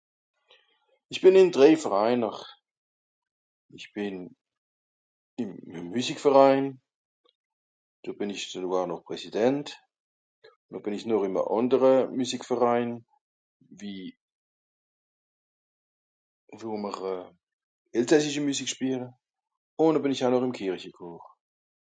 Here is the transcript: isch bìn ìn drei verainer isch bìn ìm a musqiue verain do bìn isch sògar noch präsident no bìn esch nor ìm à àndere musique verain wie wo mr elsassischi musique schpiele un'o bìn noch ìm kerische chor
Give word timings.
isch 1.11 1.21
bìn 1.23 1.39
ìn 1.41 1.49
drei 1.55 1.73
verainer 1.81 2.35
isch 3.75 3.89
bìn 3.95 4.15
ìm 5.41 5.51
a 5.77 5.79
musqiue 5.91 6.21
verain 6.23 6.65
do 8.03 8.09
bìn 8.19 8.33
isch 8.35 8.47
sògar 8.51 8.85
noch 8.87 9.05
präsident 9.07 9.65
no 10.69 10.75
bìn 10.83 10.95
esch 10.97 11.07
nor 11.09 11.23
ìm 11.27 11.35
à 11.41 11.43
àndere 11.57 11.93
musique 12.17 12.49
verain 12.51 12.89
wie 13.79 14.05
wo 16.59 16.75
mr 16.83 16.99
elsassischi 17.97 18.41
musique 18.47 18.71
schpiele 18.73 19.07
un'o 19.85 19.99
bìn 20.01 20.13
noch 20.33 20.45
ìm 20.47 20.55
kerische 20.59 20.91
chor 20.97 21.21